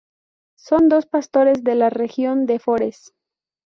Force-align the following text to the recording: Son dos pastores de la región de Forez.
Son 0.57 0.89
dos 0.89 1.05
pastores 1.05 1.63
de 1.63 1.75
la 1.75 1.91
región 1.91 2.47
de 2.47 2.57
Forez. 2.57 3.13